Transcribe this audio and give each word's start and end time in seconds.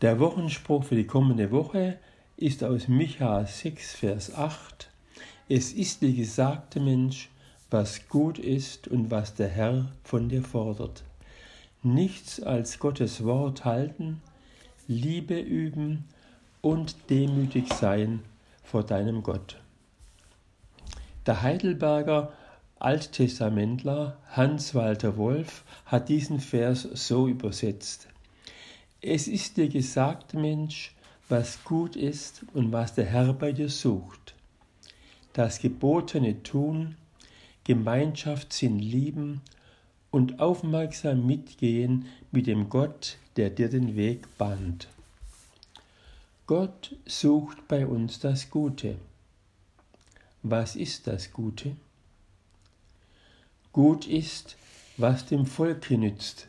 Der 0.00 0.18
Wochenspruch 0.18 0.84
für 0.84 0.94
die 0.94 1.06
kommende 1.06 1.50
Woche 1.50 1.98
ist 2.38 2.64
aus 2.64 2.88
Micha 2.88 3.44
6, 3.44 3.92
Vers 3.92 4.34
8. 4.34 4.88
Es 5.46 5.74
ist 5.74 6.00
dir 6.00 6.14
gesagte 6.14 6.80
Mensch, 6.80 7.28
was 7.68 8.08
gut 8.08 8.38
ist 8.38 8.88
und 8.88 9.10
was 9.10 9.34
der 9.34 9.48
Herr 9.48 9.92
von 10.02 10.30
dir 10.30 10.42
fordert. 10.42 11.02
Nichts 11.82 12.42
als 12.42 12.78
Gottes 12.78 13.24
Wort 13.24 13.66
halten, 13.66 14.22
Liebe 14.88 15.38
üben 15.38 16.06
und 16.62 16.96
demütig 17.10 17.70
sein 17.70 18.20
vor 18.64 18.84
deinem 18.84 19.22
Gott. 19.22 19.60
Der 21.26 21.42
Heidelberger 21.42 22.32
Alttestamentler 22.78 24.16
Hans 24.30 24.74
Walter 24.74 25.18
Wolf 25.18 25.62
hat 25.84 26.08
diesen 26.08 26.40
Vers 26.40 26.88
so 26.94 27.28
übersetzt. 27.28 28.08
Es 29.02 29.28
ist 29.28 29.56
dir 29.56 29.68
gesagt, 29.68 30.34
Mensch, 30.34 30.94
was 31.30 31.64
gut 31.64 31.96
ist 31.96 32.44
und 32.52 32.70
was 32.72 32.94
der 32.94 33.06
Herr 33.06 33.32
bei 33.32 33.52
dir 33.52 33.70
sucht. 33.70 34.34
Das 35.32 35.58
Gebotene 35.58 36.42
tun, 36.42 36.96
Gemeinschaftssinn 37.64 38.78
lieben 38.78 39.40
und 40.10 40.40
aufmerksam 40.40 41.24
mitgehen 41.24 42.06
mit 42.30 42.46
dem 42.46 42.68
Gott, 42.68 43.16
der 43.36 43.48
dir 43.48 43.70
den 43.70 43.96
Weg 43.96 44.26
bahnt. 44.36 44.88
Gott 46.46 46.96
sucht 47.06 47.68
bei 47.68 47.86
uns 47.86 48.18
das 48.18 48.50
Gute. 48.50 48.96
Was 50.42 50.76
ist 50.76 51.06
das 51.06 51.32
Gute? 51.32 51.76
Gut 53.72 54.06
ist, 54.06 54.56
was 54.96 55.24
dem 55.24 55.46
Volke 55.46 55.96
nützt, 55.96 56.48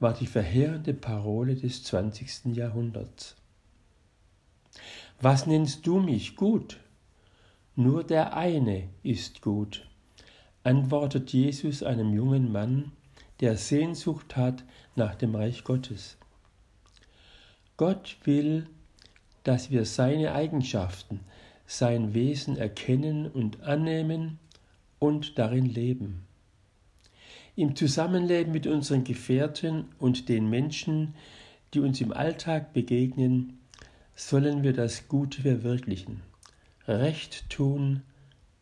war 0.00 0.14
die 0.14 0.26
verheerende 0.26 0.94
Parole 0.94 1.54
des 1.54 1.84
20. 1.84 2.54
Jahrhunderts. 2.56 3.36
Was 5.20 5.46
nennst 5.46 5.86
du 5.86 6.00
mich 6.00 6.36
gut? 6.36 6.80
Nur 7.76 8.04
der 8.04 8.36
eine 8.36 8.88
ist 9.02 9.42
gut, 9.42 9.88
antwortet 10.62 11.32
Jesus 11.32 11.82
einem 11.82 12.14
jungen 12.14 12.52
Mann, 12.52 12.92
der 13.40 13.56
Sehnsucht 13.56 14.36
hat 14.36 14.64
nach 14.96 15.14
dem 15.14 15.34
Reich 15.34 15.64
Gottes. 15.64 16.16
Gott 17.76 18.16
will, 18.24 18.66
dass 19.42 19.70
wir 19.70 19.84
seine 19.84 20.32
Eigenschaften, 20.32 21.20
sein 21.66 22.14
Wesen 22.14 22.56
erkennen 22.56 23.26
und 23.26 23.62
annehmen 23.62 24.38
und 24.98 25.38
darin 25.38 25.66
leben. 25.66 26.26
Im 27.56 27.76
Zusammenleben 27.76 28.52
mit 28.52 28.66
unseren 28.66 29.04
Gefährten 29.04 29.84
und 30.00 30.28
den 30.28 30.50
Menschen, 30.50 31.14
die 31.72 31.78
uns 31.78 32.00
im 32.00 32.12
Alltag 32.12 32.72
begegnen, 32.72 33.60
sollen 34.16 34.64
wir 34.64 34.72
das 34.72 35.06
Gute 35.06 35.42
verwirklichen, 35.42 36.22
Recht 36.88 37.48
tun 37.50 38.02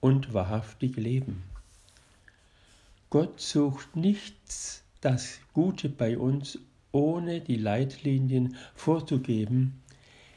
und 0.00 0.32
wahrhaftig 0.32 0.96
leben. 0.96 1.42
Gott 3.10 3.40
sucht 3.40 3.94
nichts 3.94 4.84
das 5.02 5.38
Gute 5.52 5.90
bei 5.90 6.16
uns, 6.16 6.58
ohne 6.90 7.40
die 7.40 7.56
Leitlinien 7.56 8.56
vorzugeben, 8.74 9.82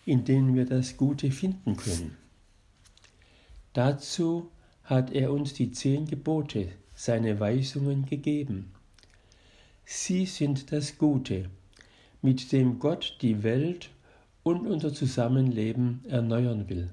in 0.05 0.25
denen 0.25 0.55
wir 0.55 0.65
das 0.65 0.97
Gute 0.97 1.31
finden 1.31 1.77
können. 1.77 2.17
Dazu 3.71 4.51
hat 4.83 5.11
er 5.11 5.31
uns 5.31 5.53
die 5.53 5.71
zehn 5.71 6.05
Gebote 6.05 6.67
seine 7.01 7.39
Weisungen 7.39 8.05
gegeben. 8.05 8.71
Sie 9.85 10.27
sind 10.27 10.71
das 10.71 10.99
Gute, 10.99 11.49
mit 12.21 12.51
dem 12.51 12.77
Gott 12.77 13.17
die 13.21 13.41
Welt 13.41 13.89
und 14.43 14.67
unser 14.67 14.93
Zusammenleben 14.93 16.05
erneuern 16.07 16.69
will. 16.69 16.91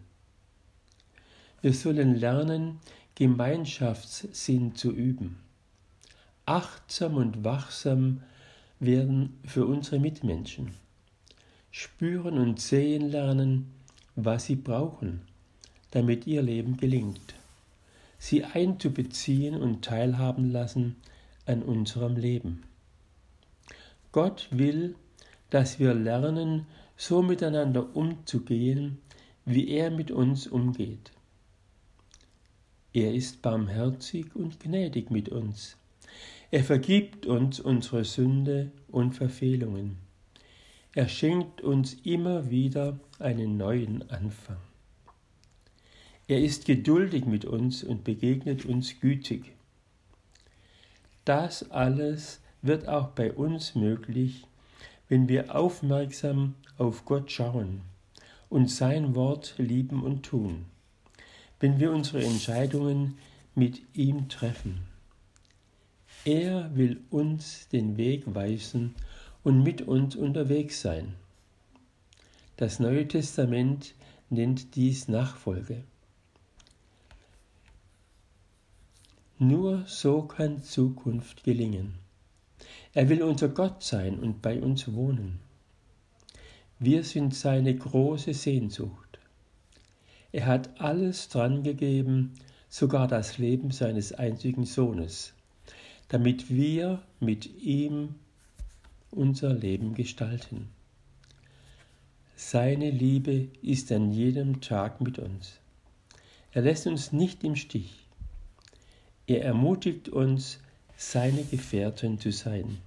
Wir 1.60 1.74
sollen 1.74 2.14
lernen, 2.14 2.78
Gemeinschaftssinn 3.16 4.74
zu 4.74 4.92
üben, 4.92 5.40
achtsam 6.46 7.16
und 7.16 7.44
wachsam 7.44 8.22
werden 8.80 9.38
für 9.44 9.66
unsere 9.66 9.98
Mitmenschen, 10.00 10.70
spüren 11.70 12.38
und 12.38 12.60
sehen 12.60 13.10
lernen, 13.10 13.74
was 14.16 14.46
sie 14.46 14.56
brauchen, 14.56 15.20
damit 15.90 16.26
ihr 16.26 16.40
Leben 16.40 16.78
gelingt 16.78 17.37
sie 18.18 18.44
einzubeziehen 18.44 19.54
und 19.54 19.84
teilhaben 19.84 20.50
lassen 20.50 20.96
an 21.46 21.62
unserem 21.62 22.16
Leben. 22.16 22.64
Gott 24.12 24.48
will, 24.50 24.96
dass 25.50 25.78
wir 25.78 25.94
lernen, 25.94 26.66
so 26.96 27.22
miteinander 27.22 27.94
umzugehen, 27.94 28.98
wie 29.44 29.68
er 29.68 29.90
mit 29.90 30.10
uns 30.10 30.46
umgeht. 30.46 31.12
Er 32.92 33.14
ist 33.14 33.40
barmherzig 33.42 34.34
und 34.34 34.58
gnädig 34.60 35.10
mit 35.10 35.28
uns. 35.28 35.76
Er 36.50 36.64
vergibt 36.64 37.26
uns 37.26 37.60
unsere 37.60 38.04
Sünde 38.04 38.72
und 38.88 39.14
Verfehlungen. 39.14 39.98
Er 40.94 41.08
schenkt 41.08 41.60
uns 41.60 41.94
immer 42.02 42.50
wieder 42.50 42.98
einen 43.18 43.56
neuen 43.56 44.10
Anfang. 44.10 44.56
Er 46.28 46.42
ist 46.42 46.66
geduldig 46.66 47.24
mit 47.24 47.46
uns 47.46 47.82
und 47.82 48.04
begegnet 48.04 48.66
uns 48.66 49.00
gütig. 49.00 49.52
Das 51.24 51.70
alles 51.70 52.40
wird 52.60 52.86
auch 52.86 53.08
bei 53.08 53.32
uns 53.32 53.74
möglich, 53.74 54.46
wenn 55.08 55.26
wir 55.26 55.56
aufmerksam 55.56 56.54
auf 56.76 57.06
Gott 57.06 57.32
schauen 57.32 57.80
und 58.50 58.70
sein 58.70 59.14
Wort 59.14 59.54
lieben 59.56 60.02
und 60.02 60.22
tun, 60.22 60.66
wenn 61.60 61.80
wir 61.80 61.92
unsere 61.92 62.22
Entscheidungen 62.22 63.16
mit 63.54 63.80
ihm 63.94 64.28
treffen. 64.28 64.82
Er 66.26 66.76
will 66.76 67.00
uns 67.08 67.68
den 67.68 67.96
Weg 67.96 68.34
weisen 68.34 68.94
und 69.44 69.62
mit 69.62 69.80
uns 69.82 70.14
unterwegs 70.14 70.82
sein. 70.82 71.14
Das 72.58 72.80
Neue 72.80 73.08
Testament 73.08 73.94
nennt 74.28 74.74
dies 74.76 75.08
Nachfolge. 75.08 75.84
Nur 79.40 79.84
so 79.86 80.22
kann 80.22 80.62
Zukunft 80.64 81.44
gelingen. 81.44 81.94
Er 82.92 83.08
will 83.08 83.22
unser 83.22 83.48
Gott 83.48 83.84
sein 83.84 84.18
und 84.18 84.42
bei 84.42 84.60
uns 84.60 84.92
wohnen. 84.92 85.38
Wir 86.80 87.04
sind 87.04 87.36
seine 87.36 87.76
große 87.76 88.34
Sehnsucht. 88.34 89.20
Er 90.32 90.46
hat 90.46 90.80
alles 90.80 91.28
drangegeben, 91.28 92.34
sogar 92.68 93.06
das 93.06 93.38
Leben 93.38 93.70
seines 93.70 94.12
einzigen 94.12 94.64
Sohnes, 94.64 95.34
damit 96.08 96.50
wir 96.50 97.00
mit 97.20 97.62
ihm 97.62 98.16
unser 99.12 99.54
Leben 99.54 99.94
gestalten. 99.94 100.68
Seine 102.34 102.90
Liebe 102.90 103.48
ist 103.62 103.92
an 103.92 104.10
jedem 104.10 104.60
Tag 104.60 105.00
mit 105.00 105.20
uns. 105.20 105.60
Er 106.50 106.62
lässt 106.62 106.88
uns 106.88 107.12
nicht 107.12 107.44
im 107.44 107.54
Stich. 107.54 108.07
Er 109.28 109.44
ermutigt 109.44 110.08
uns, 110.08 110.58
seine 110.96 111.44
Gefährten 111.44 112.18
zu 112.18 112.32
sein. 112.32 112.78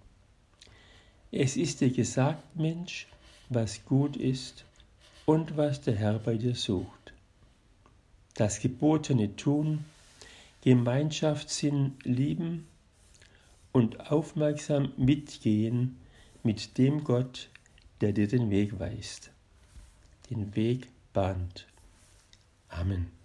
Es 1.31 1.55
ist 1.55 1.81
dir 1.81 1.91
gesagt, 1.91 2.55
Mensch, 2.55 3.07
was 3.49 3.85
gut 3.85 4.17
ist 4.17 4.65
und 5.25 5.55
was 5.55 5.81
der 5.81 5.95
Herr 5.95 6.17
bei 6.17 6.37
dir 6.37 6.55
sucht. 6.55 7.13
Das 8.33 8.59
Gebotene 8.59 9.35
tun, 9.35 9.85
Gemeinschaftssinn 10.61 11.93
lieben 12.03 12.67
und 13.71 14.09
aufmerksam 14.11 14.93
mitgehen 14.97 15.97
mit 16.41 16.79
dem 16.79 17.03
Gott, 17.03 17.49
der 18.01 18.13
dir 18.13 18.27
den 18.27 18.49
Weg 18.49 18.79
weist, 18.79 19.29
den 20.31 20.55
Weg 20.55 20.89
bahnt. 21.13 21.67
Amen. 22.67 23.20